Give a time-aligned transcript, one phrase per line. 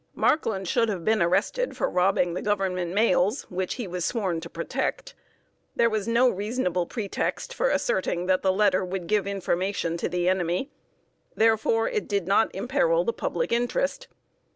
[0.15, 4.49] Markland should have been arrested for robbing the Government mails, which he was sworn to
[4.49, 5.13] protect.
[5.75, 10.27] There was no reasonable pretext for asserting that the letter would give information to the
[10.27, 10.71] enemy;
[11.35, 14.07] therefore it did not imperil the public interest.